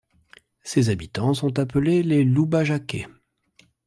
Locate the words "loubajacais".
2.23-3.05